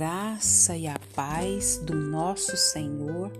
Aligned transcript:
graça 0.00 0.74
e 0.78 0.86
a 0.86 0.98
paz 1.14 1.76
do 1.76 1.94
nosso 1.94 2.56
Senhor 2.56 3.30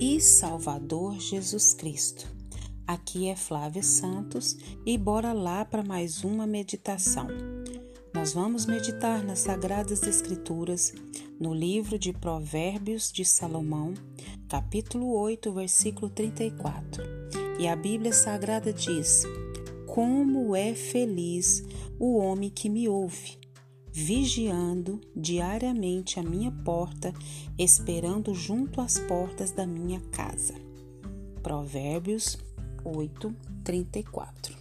e 0.00 0.18
Salvador 0.18 1.20
Jesus 1.20 1.74
Cristo. 1.74 2.26
Aqui 2.86 3.28
é 3.28 3.36
Flávia 3.36 3.82
Santos 3.82 4.56
e 4.86 4.96
bora 4.96 5.34
lá 5.34 5.62
para 5.62 5.82
mais 5.82 6.24
uma 6.24 6.46
meditação. 6.46 7.28
Nós 8.14 8.32
vamos 8.32 8.64
meditar 8.64 9.22
nas 9.22 9.40
Sagradas 9.40 10.04
Escrituras, 10.04 10.94
no 11.38 11.52
livro 11.52 11.98
de 11.98 12.14
Provérbios 12.14 13.12
de 13.12 13.22
Salomão, 13.22 13.92
capítulo 14.48 15.14
8, 15.18 15.52
versículo 15.52 16.08
34. 16.08 17.04
E 17.58 17.68
a 17.68 17.76
Bíblia 17.76 18.14
Sagrada 18.14 18.72
diz: 18.72 19.24
Como 19.86 20.56
é 20.56 20.74
feliz 20.74 21.62
o 21.98 22.16
homem 22.16 22.48
que 22.48 22.70
me 22.70 22.88
ouve 22.88 23.44
vigiando 23.98 25.00
diariamente 25.16 26.20
a 26.20 26.22
minha 26.22 26.52
porta, 26.52 27.14
esperando 27.58 28.34
junto 28.34 28.82
às 28.82 28.98
portas 28.98 29.52
da 29.52 29.66
minha 29.66 30.00
casa. 30.12 30.52
Provérbios 31.42 32.36
8, 32.84 33.34
34. 33.64 34.54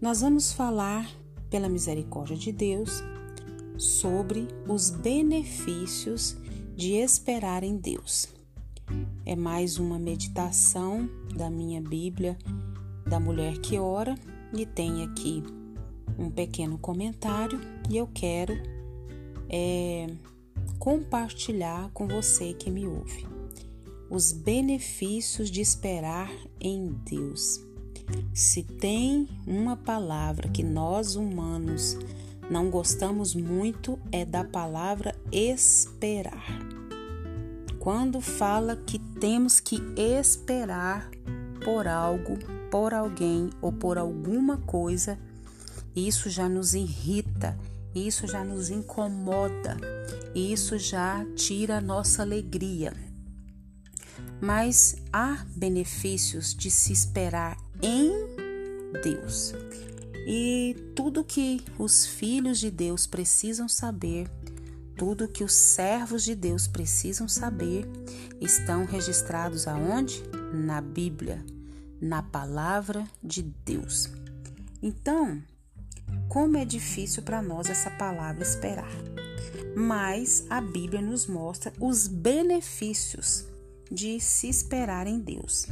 Nós 0.00 0.22
vamos 0.22 0.52
falar, 0.52 1.08
pela 1.48 1.68
misericórdia 1.68 2.36
de 2.36 2.50
Deus, 2.50 3.00
sobre 3.78 4.48
os 4.66 4.90
benefícios 4.90 6.36
de 6.74 6.94
esperar 6.94 7.62
em 7.62 7.76
Deus. 7.76 8.26
É 9.24 9.36
mais 9.36 9.78
uma 9.78 10.00
meditação 10.00 11.08
da 11.36 11.48
minha 11.48 11.80
Bíblia 11.80 12.36
da 13.06 13.20
mulher 13.20 13.58
que 13.58 13.78
ora 13.78 14.16
e 14.52 14.66
tem 14.66 15.04
aqui 15.04 15.44
um 16.18 16.30
pequeno 16.30 16.78
comentário 16.78 17.60
e 17.90 17.96
eu 17.96 18.06
quero 18.06 18.54
é, 19.48 20.06
compartilhar 20.78 21.90
com 21.92 22.06
você 22.06 22.52
que 22.54 22.70
me 22.70 22.86
ouve 22.86 23.36
os 24.08 24.32
benefícios 24.32 25.50
de 25.50 25.60
esperar 25.60 26.30
em 26.60 26.92
Deus. 27.04 27.60
Se 28.32 28.62
tem 28.62 29.28
uma 29.46 29.76
palavra 29.76 30.48
que 30.48 30.62
nós 30.62 31.16
humanos 31.16 31.98
não 32.48 32.70
gostamos 32.70 33.34
muito, 33.34 33.98
é 34.12 34.24
da 34.24 34.44
palavra 34.44 35.14
esperar. 35.32 36.46
Quando 37.80 38.20
fala 38.20 38.76
que 38.76 38.98
temos 38.98 39.58
que 39.58 39.82
esperar 39.96 41.10
por 41.64 41.88
algo, 41.88 42.38
por 42.70 42.94
alguém 42.94 43.50
ou 43.60 43.72
por 43.72 43.98
alguma 43.98 44.58
coisa, 44.58 45.18
isso 45.96 46.28
já 46.28 46.46
nos 46.46 46.74
irrita, 46.74 47.58
isso 47.94 48.26
já 48.26 48.44
nos 48.44 48.68
incomoda, 48.68 49.78
isso 50.34 50.78
já 50.78 51.24
tira 51.34 51.78
a 51.78 51.80
nossa 51.80 52.20
alegria. 52.20 52.92
Mas 54.40 54.96
há 55.10 55.46
benefícios 55.56 56.54
de 56.54 56.70
se 56.70 56.92
esperar 56.92 57.56
em 57.82 58.12
Deus. 59.02 59.54
E 60.26 60.76
tudo 60.94 61.24
que 61.24 61.64
os 61.78 62.04
filhos 62.04 62.58
de 62.58 62.70
Deus 62.70 63.06
precisam 63.06 63.66
saber, 63.66 64.28
tudo 64.96 65.28
que 65.28 65.44
os 65.44 65.54
servos 65.54 66.24
de 66.24 66.34
Deus 66.34 66.66
precisam 66.66 67.28
saber, 67.28 67.88
estão 68.40 68.84
registrados 68.84 69.66
aonde? 69.66 70.22
Na 70.52 70.80
Bíblia, 70.80 71.44
na 72.00 72.22
palavra 72.22 73.04
de 73.22 73.42
Deus. 73.42 74.10
Então, 74.82 75.42
como 76.28 76.56
é 76.56 76.64
difícil 76.64 77.22
para 77.22 77.40
nós 77.40 77.70
essa 77.70 77.90
palavra 77.90 78.42
esperar. 78.42 78.90
Mas 79.76 80.46
a 80.48 80.60
Bíblia 80.60 81.02
nos 81.02 81.26
mostra 81.26 81.72
os 81.80 82.06
benefícios 82.06 83.46
de 83.90 84.18
se 84.20 84.48
esperar 84.48 85.06
em 85.06 85.18
Deus. 85.18 85.66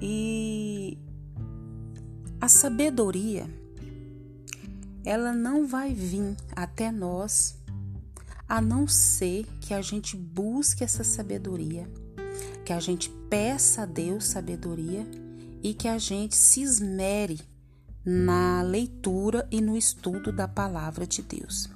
E 0.00 0.98
a 2.40 2.48
sabedoria, 2.48 3.48
ela 5.04 5.32
não 5.32 5.66
vai 5.66 5.94
vir 5.94 6.36
até 6.54 6.92
nós 6.92 7.56
a 8.48 8.60
não 8.60 8.86
ser 8.86 9.46
que 9.60 9.74
a 9.74 9.80
gente 9.80 10.16
busque 10.16 10.84
essa 10.84 11.02
sabedoria, 11.02 11.88
que 12.64 12.72
a 12.72 12.80
gente 12.80 13.10
peça 13.28 13.82
a 13.82 13.86
Deus 13.86 14.26
sabedoria 14.26 15.06
e 15.62 15.74
que 15.74 15.88
a 15.88 15.98
gente 15.98 16.36
se 16.36 16.62
esmere 16.62 17.40
na 18.06 18.62
leitura 18.62 19.48
e 19.50 19.60
no 19.60 19.76
estudo 19.76 20.30
da 20.30 20.46
palavra 20.46 21.04
de 21.04 21.22
Deus. 21.22 21.68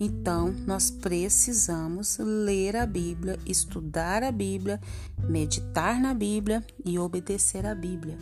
Então, 0.00 0.54
nós 0.64 0.90
precisamos 0.92 2.18
ler 2.18 2.76
a 2.76 2.86
Bíblia, 2.86 3.36
estudar 3.44 4.22
a 4.22 4.30
Bíblia, 4.30 4.80
meditar 5.18 6.00
na 6.00 6.14
Bíblia 6.14 6.64
e 6.84 6.98
obedecer 6.98 7.66
a 7.66 7.74
Bíblia. 7.74 8.16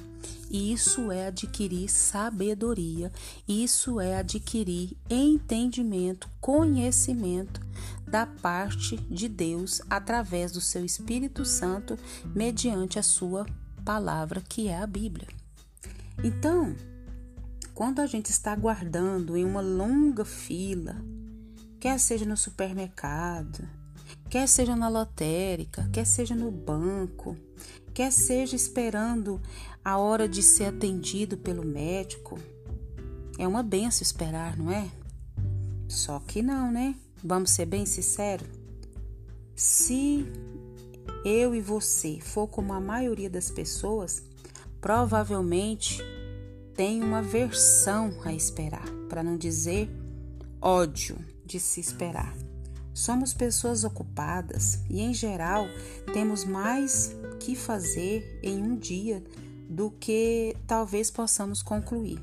Isso 0.51 1.11
é 1.11 1.27
adquirir 1.27 1.91
sabedoria, 1.91 3.13
isso 3.47 4.01
é 4.01 4.17
adquirir 4.17 4.97
entendimento, 5.11 6.31
conhecimento 6.41 7.61
da 8.07 8.25
parte 8.25 8.97
de 9.11 9.29
Deus 9.29 9.83
através 9.91 10.53
do 10.53 10.61
seu 10.61 10.85
Espírito 10.85 11.45
Santo, 11.45 11.99
mediante 12.35 12.99
a 12.99 13.03
sua 13.03 13.45
palavra, 13.85 14.41
que 14.41 14.69
é 14.69 14.79
a 14.79 14.87
Bíblia. 14.87 15.29
Então, 16.25 16.75
quando 17.77 18.01
a 18.01 18.07
gente 18.07 18.31
está 18.31 18.53
aguardando 18.53 19.37
em 19.37 19.45
uma 19.45 19.61
longa 19.61 20.25
fila, 20.25 20.97
quer 21.79 22.01
seja 22.01 22.25
no 22.25 22.35
supermercado, 22.35 23.69
quer 24.31 24.49
seja 24.49 24.75
na 24.75 24.89
lotérica, 24.89 25.87
quer 25.93 26.07
seja 26.07 26.35
no 26.35 26.51
banco, 26.51 27.37
quer 27.93 28.11
seja 28.11 28.57
esperando 28.57 29.39
a 29.85 29.99
hora 29.99 30.27
de 30.27 30.43
ser 30.43 30.65
atendido 30.65 31.37
pelo 31.37 31.63
médico, 31.63 32.39
é 33.39 33.47
uma 33.47 33.63
benção 33.63 34.03
esperar, 34.03 34.57
não 34.57 34.73
é? 34.73 34.89
Só 35.87 36.19
que 36.21 36.41
não, 36.41 36.73
né? 36.73 36.95
Vamos 37.23 37.51
ser 37.51 37.67
bem 37.67 37.85
sinceros. 37.85 38.49
Se 39.55 40.27
eu 41.27 41.55
e 41.55 41.61
você 41.61 42.21
for 42.23 42.49
como 42.49 42.73
a 42.73 42.81
maioria 42.81 43.29
das 43.29 43.51
pessoas, 43.51 44.23
provavelmente 44.81 46.03
tem 46.77 47.03
uma 47.03 47.23
versão 47.23 48.13
a 48.25 48.35
esperar, 48.35 48.87
para 49.09 49.23
não 49.23 49.37
dizer 49.37 49.91
ódio 50.61 51.17
de 51.45 51.59
se 51.59 51.81
esperar. 51.81 52.37
Somos 52.93 53.33
pessoas 53.33 53.83
ocupadas 53.85 54.81
e, 54.89 55.01
em 55.01 55.15
geral, 55.15 55.67
temos 56.13 56.45
mais 56.45 57.15
que 57.41 57.55
fazer 57.57 58.41
em 58.43 58.63
um 58.63 58.77
dia 58.77 59.23
do 59.69 59.91
que 59.91 60.57
talvez 60.67 61.11
possamos 61.11 61.63
concluir. 61.63 62.21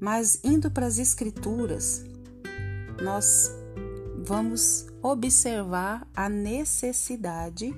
Mas, 0.00 0.40
indo 0.44 0.70
para 0.70 0.86
as 0.86 0.98
Escrituras, 0.98 2.04
nós 3.02 3.50
vamos 4.24 4.86
observar 5.02 6.06
a 6.14 6.28
necessidade, 6.28 7.74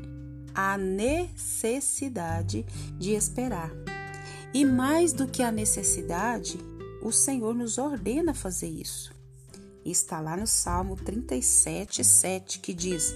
a 0.54 0.76
necessidade 0.78 2.64
de 2.98 3.12
esperar. 3.12 3.70
E 4.52 4.64
mais 4.64 5.12
do 5.12 5.26
que 5.26 5.42
a 5.42 5.52
necessidade, 5.52 6.58
o 7.02 7.12
Senhor 7.12 7.54
nos 7.54 7.78
ordena 7.78 8.32
fazer 8.32 8.68
isso. 8.68 9.12
Está 9.84 10.20
lá 10.20 10.36
no 10.36 10.46
Salmo 10.46 10.96
37, 10.96 12.02
7, 12.02 12.58
que 12.60 12.74
diz: 12.74 13.14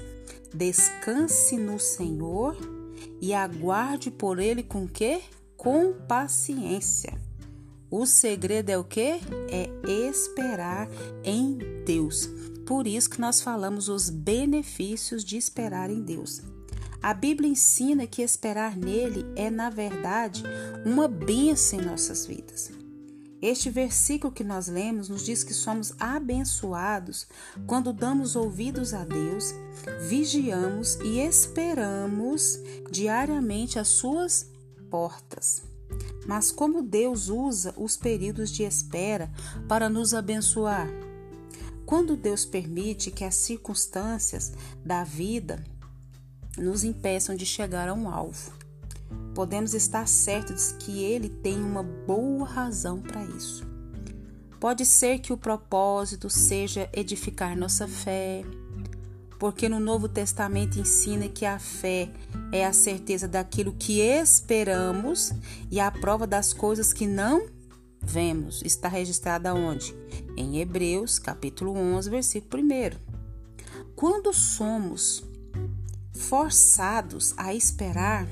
Descanse 0.55 1.57
no 1.57 1.79
Senhor 1.79 2.57
e 3.21 3.33
aguarde 3.33 4.11
por 4.11 4.39
Ele 4.39 4.63
com 4.63 4.87
que? 4.87 5.21
Com 5.57 5.93
paciência. 5.93 7.21
O 7.91 8.07
segredo 8.07 8.71
é 8.71 8.79
o 8.79 8.85
que? 8.85 9.21
É 9.51 9.69
esperar 10.09 10.89
em 11.23 11.59
Deus. 11.85 12.29
Por 12.67 12.87
isso 12.87 13.11
que 13.11 13.21
nós 13.21 13.41
falamos 13.43 13.89
os 13.89 14.09
benefícios 14.09 15.25
de 15.25 15.37
esperar 15.37 15.91
em 15.91 16.01
Deus. 16.01 16.41
A 17.03 17.13
Bíblia 17.13 17.51
ensina 17.51 18.07
que 18.07 18.23
esperar 18.23 18.77
nele 18.77 19.27
é, 19.35 19.51
na 19.51 19.69
verdade, 19.69 20.45
uma 20.85 21.09
bênção 21.09 21.81
em 21.81 21.85
nossas 21.85 22.25
vidas. 22.27 22.71
Este 23.43 23.69
versículo 23.71 24.33
que 24.33 24.45
nós 24.45 24.69
lemos 24.69 25.09
nos 25.09 25.27
diz 25.27 25.43
que 25.43 25.53
somos 25.53 25.93
abençoados 25.99 27.27
quando 27.67 27.93
damos 27.93 28.37
ouvidos 28.37 28.95
a 28.95 29.05
Deus, 29.05 29.53
vigiamos 30.09 30.95
e 31.03 31.19
esperamos 31.19 32.61
diariamente 32.89 33.81
as 33.81 33.89
suas 33.89 34.49
portas. 34.89 35.61
Mas 36.25 36.53
como 36.53 36.85
Deus 36.85 37.29
usa 37.29 37.75
os 37.77 37.97
períodos 37.97 38.49
de 38.53 38.63
espera 38.63 39.29
para 39.67 39.89
nos 39.89 40.15
abençoar? 40.15 40.89
Quando 41.85 42.17
Deus 42.17 42.45
permite 42.45 43.11
que 43.11 43.25
as 43.25 43.35
circunstâncias 43.35 44.53
da 44.85 45.03
vida 45.03 45.65
nos 46.59 46.85
impeçam 46.85 47.35
de 47.35 47.47
chegar 47.47 47.89
a 47.89 47.95
um 47.95 48.09
alvo. 48.09 48.53
Podemos 49.35 49.75
estar 49.75 50.07
certos 50.07 50.73
que 50.73 51.03
ele 51.03 51.29
tem 51.29 51.57
uma 51.57 51.83
boa 51.83 52.47
razão 52.47 53.01
para 53.01 53.25
isso. 53.25 53.67
Pode 54.61 54.85
ser 54.85 55.19
que 55.19 55.33
o 55.33 55.37
propósito 55.37 56.31
seja 56.31 56.89
edificar 56.93 57.57
nossa 57.57 57.89
fé, 57.89 58.45
porque 59.39 59.69
no 59.69 59.81
Novo 59.81 60.09
Testamento 60.09 60.79
ensina 60.79 61.29
que 61.29 61.45
a 61.45 61.59
fé 61.59 62.09
é 62.53 62.65
a 62.65 62.73
certeza 62.73 63.27
daquilo 63.27 63.73
que 63.73 64.01
esperamos 64.01 65.33
e 65.71 65.81
a 65.81 65.91
prova 65.91 66.29
das 66.29 66.53
coisas 66.53 66.93
que 66.93 67.09
não 67.09 67.49
vemos. 68.01 68.63
Está 68.65 68.87
registrada 68.87 69.55
onde? 69.55 69.95
Em 70.37 70.61
Hebreus, 70.61 71.19
capítulo 71.19 71.77
11, 71.77 72.11
versículo 72.11 72.63
1. 72.63 72.91
Quando 73.97 74.33
somos 74.33 75.25
forçados 76.15 77.35
a 77.37 77.55
esperar, 77.55 78.27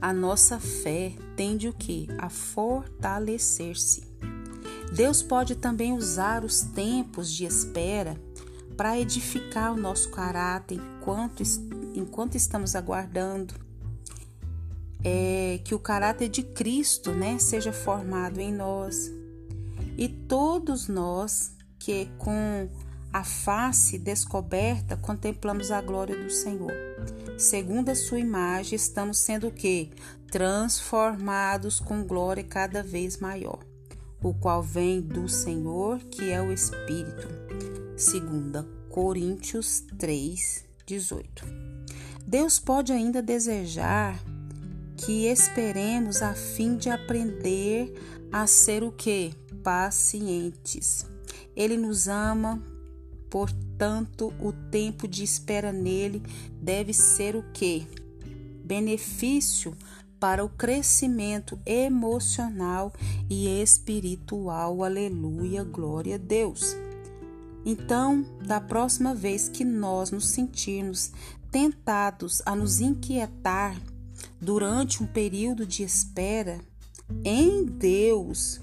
a 0.00 0.12
nossa 0.12 0.58
fé 0.58 1.14
tende 1.36 1.68
o 1.68 1.72
que? 1.72 2.08
A 2.18 2.28
fortalecer-se. 2.30 4.08
Deus 4.94 5.22
pode 5.22 5.54
também 5.54 5.92
usar 5.92 6.44
os 6.44 6.62
tempos 6.62 7.32
de 7.32 7.44
espera 7.44 8.20
para 8.76 8.98
edificar 8.98 9.72
o 9.72 9.76
nosso 9.76 10.10
caráter 10.10 10.78
enquanto, 10.78 11.42
enquanto 11.94 12.34
estamos 12.34 12.74
aguardando 12.74 13.54
é, 15.04 15.60
que 15.64 15.74
o 15.74 15.78
caráter 15.78 16.28
de 16.28 16.42
Cristo 16.42 17.12
né, 17.12 17.38
seja 17.38 17.72
formado 17.72 18.40
em 18.40 18.52
nós. 18.52 19.10
E 19.96 20.08
todos 20.08 20.88
nós 20.88 21.52
que 21.78 22.08
com 22.18 22.68
a 23.12 23.24
face 23.24 23.98
descoberta 23.98 24.96
contemplamos 24.96 25.70
a 25.70 25.80
glória 25.80 26.16
do 26.16 26.30
Senhor. 26.30 26.72
Segundo 27.36 27.88
a 27.88 27.94
sua 27.94 28.20
imagem, 28.20 28.76
estamos 28.76 29.18
sendo 29.18 29.48
o 29.48 29.52
que? 29.52 29.90
Transformados 30.30 31.80
com 31.80 32.04
glória 32.04 32.44
cada 32.44 32.82
vez 32.82 33.18
maior, 33.18 33.58
o 34.22 34.32
qual 34.32 34.62
vem 34.62 35.00
do 35.00 35.28
Senhor, 35.28 35.98
que 36.04 36.30
é 36.30 36.40
o 36.40 36.52
Espírito. 36.52 37.28
2 37.96 38.64
Coríntios 38.88 39.84
3, 39.98 40.64
18. 40.86 41.44
Deus 42.26 42.60
pode 42.60 42.92
ainda 42.92 43.20
desejar 43.20 44.20
que 44.96 45.26
esperemos 45.26 46.22
a 46.22 46.34
fim 46.34 46.76
de 46.76 46.90
aprender 46.90 47.92
a 48.30 48.46
ser 48.46 48.84
o 48.84 48.92
que? 48.92 49.32
Pacientes. 49.62 51.06
Ele 51.56 51.76
nos 51.76 52.06
ama, 52.06 52.62
portanto, 53.30 54.32
o 54.40 54.52
tempo 54.70 55.06
de 55.06 55.22
espera 55.22 55.72
nele 55.72 56.22
deve 56.60 56.92
ser 56.92 57.36
o 57.36 57.44
que? 57.52 57.86
Benefício 58.64 59.76
para 60.18 60.44
o 60.44 60.48
crescimento 60.48 61.58
emocional 61.64 62.92
e 63.28 63.48
espiritual. 63.62 64.84
Aleluia, 64.84 65.64
glória 65.64 66.16
a 66.16 66.18
Deus. 66.18 66.76
Então, 67.64 68.24
da 68.46 68.60
próxima 68.60 69.14
vez 69.14 69.48
que 69.48 69.64
nós 69.64 70.10
nos 70.10 70.28
sentirmos 70.28 71.12
tentados 71.50 72.42
a 72.46 72.54
nos 72.54 72.80
inquietar 72.80 73.80
durante 74.40 75.02
um 75.02 75.06
período 75.06 75.66
de 75.66 75.82
espera, 75.82 76.60
em 77.24 77.64
Deus, 77.64 78.60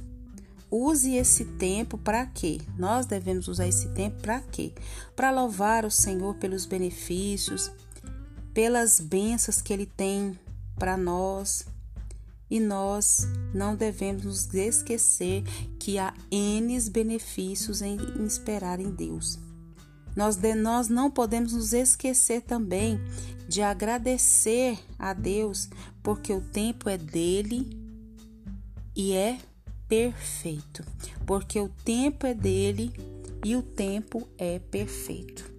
use 0.69 1.15
esse 1.15 1.45
tempo 1.45 1.97
para 1.97 2.25
quê? 2.25 2.59
Nós 2.77 3.05
devemos 3.05 3.47
usar 3.47 3.67
esse 3.67 3.89
tempo 3.89 4.21
para 4.21 4.41
quê? 4.41 4.73
Para 5.15 5.31
louvar 5.31 5.85
o 5.85 5.91
Senhor 5.91 6.35
pelos 6.35 6.65
benefícios, 6.65 7.71
pelas 8.53 8.99
bênçãos 8.99 9.61
que 9.61 9.71
Ele 9.71 9.85
tem 9.85 10.37
para 10.77 10.97
nós, 10.97 11.65
e 12.49 12.59
nós 12.59 13.27
não 13.53 13.75
devemos 13.75 14.23
nos 14.23 14.53
esquecer 14.53 15.43
que 15.79 15.97
há 15.97 16.13
N 16.31 16.79
benefícios 16.89 17.81
em 17.81 17.97
esperar 18.25 18.79
em 18.79 18.89
Deus. 18.89 19.37
Nós, 20.15 20.37
de, 20.37 20.55
nós 20.55 20.87
não 20.87 21.11
podemos 21.11 21.53
nos 21.53 21.73
esquecer 21.73 22.41
também 22.41 22.99
de 23.47 23.61
agradecer 23.61 24.79
a 24.97 25.13
Deus, 25.13 25.69
porque 26.01 26.33
o 26.33 26.41
tempo 26.41 26.89
é 26.89 26.97
dele 26.97 27.77
e 28.95 29.13
é 29.13 29.37
perfeito. 29.87 30.83
Porque 31.25 31.59
o 31.59 31.69
tempo 31.83 32.25
é 32.25 32.33
dele 32.33 32.91
e 33.43 33.55
o 33.55 33.61
tempo 33.61 34.27
é 34.37 34.59
perfeito. 34.59 35.51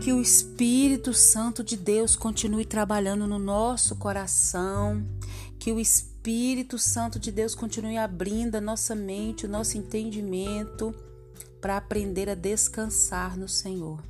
Que 0.00 0.12
o 0.12 0.20
Espírito 0.20 1.14
Santo 1.14 1.62
de 1.62 1.76
Deus 1.76 2.16
continue 2.16 2.64
trabalhando 2.64 3.26
no 3.26 3.38
nosso 3.38 3.96
coração, 3.96 5.04
que 5.58 5.72
o 5.72 5.78
Espírito 5.78 6.78
Santo 6.78 7.18
de 7.18 7.30
Deus 7.30 7.54
continue 7.54 7.96
abrindo 7.96 8.56
a 8.56 8.60
nossa 8.60 8.94
mente, 8.94 9.46
o 9.46 9.48
nosso 9.48 9.78
entendimento 9.78 10.94
para 11.60 11.76
aprender 11.76 12.28
a 12.28 12.34
descansar 12.34 13.38
no 13.38 13.48
Senhor. 13.48 14.02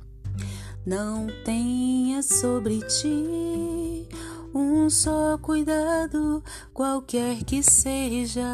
Não 0.85 1.27
tenha 1.43 2.21
sobre 2.21 2.79
ti 2.79 4.07
um 4.55 4.89
só 4.89 5.37
cuidado, 5.37 6.41
qualquer 6.73 7.43
que 7.43 7.61
seja, 7.61 8.47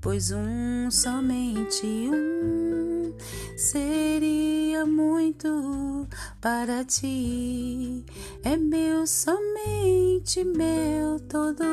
pois 0.00 0.32
um 0.32 0.90
somente 0.90 1.86
um 1.86 3.14
seria 3.56 4.84
muito 4.84 6.08
para 6.40 6.84
ti. 6.84 8.04
É 8.42 8.56
meu 8.56 9.06
somente 9.06 10.42
meu 10.42 11.20
todo 11.20 11.64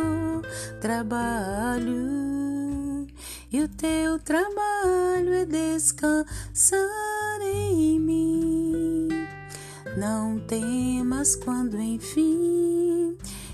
trabalho, 0.79 1.95
e 3.51 3.63
o 3.63 3.67
teu 3.67 4.19
trabalho 4.19 5.33
é 5.33 5.45
descansar 5.45 6.79
em 7.41 7.99
mim. 7.99 9.07
Não 9.97 10.39
temas 10.39 11.35
quando 11.35 11.79
enfim 11.81 12.70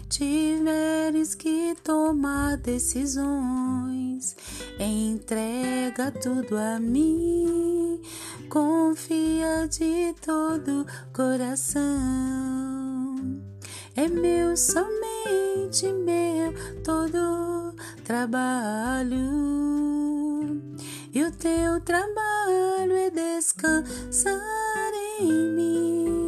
tiveres 0.09 1.35
que 1.35 1.75
tomar 1.83 2.57
decisões, 2.57 4.35
entrega 4.79 6.11
tudo 6.11 6.57
a 6.57 6.79
mim, 6.79 8.01
confia 8.49 9.67
de 9.67 10.15
todo 10.25 10.85
coração. 11.13 11.85
É 13.95 14.07
meu, 14.07 14.55
somente 14.55 15.91
meu, 15.91 16.53
todo 16.83 17.75
trabalho. 18.03 19.17
E 21.13 21.23
o 21.23 21.31
teu 21.31 21.81
trabalho 21.81 22.93
é 22.93 23.09
descansar 23.09 24.39
em 25.19 25.51
mim 25.55 26.26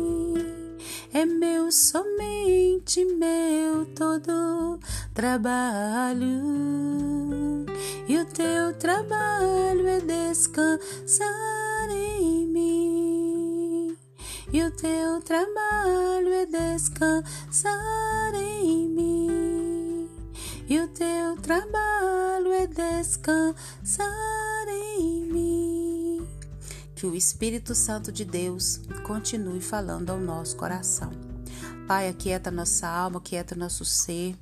é 1.13 1.25
meu, 1.25 1.71
somente 1.71 3.03
meu 3.03 3.85
todo 3.95 4.79
trabalho. 5.13 6.27
E 8.07 8.17
o 8.17 8.25
teu 8.25 8.73
trabalho 8.77 9.87
é 9.87 9.99
descansar 10.01 11.89
em 11.91 12.45
mim. 12.47 13.97
E 14.53 14.63
o 14.63 14.71
teu 14.71 15.21
trabalho 15.21 16.33
é 16.33 16.45
descansar 16.45 18.33
em 18.35 18.87
mim. 18.89 20.09
E 20.67 20.79
o 20.79 20.87
teu 20.89 21.35
trabalho 21.41 22.51
é 22.53 22.67
descansar 22.67 23.55
em 24.67 24.83
mim 24.83 24.88
que 26.99 27.07
o 27.07 27.15
Espírito 27.15 27.73
Santo 27.73 28.11
de 28.11 28.25
Deus 28.25 28.81
continue 29.03 29.61
falando 29.61 30.09
ao 30.09 30.19
nosso 30.19 30.57
coração. 30.57 31.09
Pai, 31.87 32.09
aquieta 32.09 32.51
nossa 32.51 32.89
alma, 32.89 33.19
aquieta 33.19 33.55
nosso 33.55 33.85
ser 33.85 34.35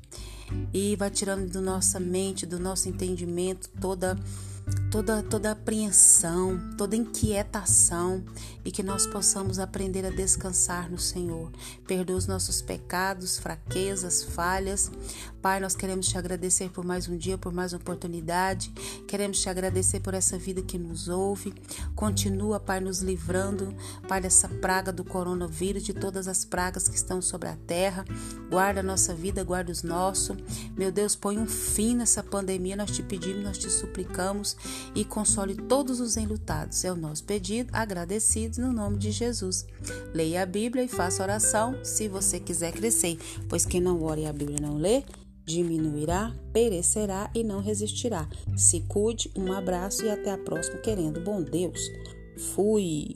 e 0.73 0.95
vai 0.95 1.11
tirando 1.11 1.47
da 1.51 1.61
nossa 1.61 1.99
mente, 1.99 2.47
do 2.47 2.59
nosso 2.59 2.89
entendimento 2.89 3.69
toda 3.79 4.17
toda 4.89 5.21
toda 5.21 5.51
apreensão, 5.51 6.59
toda 6.77 6.95
inquietação 6.95 8.23
e 8.63 8.71
que 8.71 8.83
nós 8.83 9.05
possamos 9.05 9.59
aprender 9.59 10.05
a 10.05 10.09
descansar 10.09 10.89
no 10.89 10.97
Senhor. 10.97 11.51
Perdoa 11.85 12.17
os 12.17 12.27
nossos 12.27 12.61
pecados, 12.61 13.37
fraquezas, 13.37 14.23
falhas. 14.23 14.91
Pai, 15.41 15.59
nós 15.59 15.75
queremos 15.75 16.07
te 16.07 16.17
agradecer 16.17 16.69
por 16.69 16.83
mais 16.83 17.07
um 17.07 17.17
dia, 17.17 17.37
por 17.37 17.53
mais 17.53 17.71
uma 17.71 17.79
oportunidade. 17.79 18.69
Queremos 19.07 19.39
te 19.39 19.49
agradecer 19.49 20.01
por 20.01 20.13
essa 20.13 20.37
vida 20.37 20.61
que 20.61 20.77
nos 20.77 21.07
ouve. 21.07 21.53
Continua, 21.95 22.59
Pai, 22.59 22.79
nos 22.79 22.99
livrando, 22.99 23.73
Pai, 24.07 24.19
dessa 24.19 24.49
praga 24.49 24.91
do 24.91 25.05
coronavírus, 25.05 25.83
de 25.83 25.93
todas 25.93 26.27
as 26.27 26.43
pragas 26.43 26.87
que 26.87 26.95
estão 26.95 27.21
sobre 27.21 27.47
a 27.47 27.55
terra. 27.55 28.03
Guarda 28.49 28.81
a 28.81 28.83
nossa 28.83 29.13
vida, 29.13 29.43
guarda 29.43 29.71
os 29.71 29.83
nossos. 29.83 30.35
Meu 30.75 30.91
Deus, 30.91 31.15
põe 31.15 31.37
um 31.37 31.47
fim 31.47 31.95
nessa 31.95 32.21
pandemia. 32.21 32.75
Nós 32.75 32.91
te 32.91 33.01
pedimos, 33.01 33.43
nós 33.43 33.57
te 33.57 33.69
suplicamos 33.69 34.57
e 34.95 35.03
console 35.03 35.55
todos 35.55 35.99
os 35.99 36.17
enlutados. 36.17 36.83
É 36.83 36.91
o 36.91 36.95
nosso 36.95 37.23
pedido, 37.23 37.69
agradecidos 37.73 38.57
no 38.57 38.71
nome 38.71 38.97
de 38.97 39.11
Jesus. 39.11 39.65
Leia 40.13 40.43
a 40.43 40.45
Bíblia 40.45 40.83
e 40.83 40.87
faça 40.87 41.23
oração 41.23 41.83
se 41.83 42.07
você 42.07 42.39
quiser 42.39 42.71
crescer, 42.71 43.17
pois 43.49 43.65
quem 43.65 43.81
não 43.81 44.01
ora 44.03 44.19
e 44.19 44.25
a 44.25 44.33
Bíblia 44.33 44.59
não 44.61 44.77
lê, 44.77 45.03
diminuirá, 45.45 46.35
perecerá 46.51 47.29
e 47.33 47.43
não 47.43 47.61
resistirá. 47.61 48.27
Se 48.55 48.81
cuide, 48.81 49.31
um 49.35 49.51
abraço 49.51 50.05
e 50.05 50.09
até 50.09 50.31
a 50.31 50.37
próxima, 50.37 50.77
querendo 50.79 51.21
bom 51.21 51.41
Deus. 51.41 51.79
Fui! 52.53 53.07